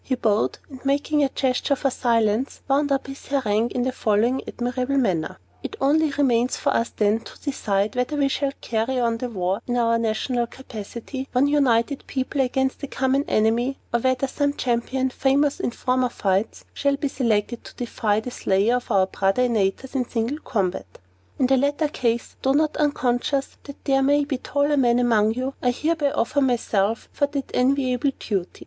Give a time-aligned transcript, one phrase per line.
[0.03, 4.41] He bowed, and, making a gesture for silence, wound up his harangue in the following
[4.47, 9.17] admirable manner: "It only remains for us, then, to decide whether we shall carry on
[9.19, 14.25] the war in our national capacity one united people against a common enemy or whether
[14.25, 19.05] some champion, famous in former fights, shall be selected to defy the slayer of our
[19.05, 20.97] brother Antaeus to single combat.
[21.37, 25.53] In the latter case, though not unconscious that there may be taller men among you,
[25.61, 28.59] I hereby offer myself for that enviable duty.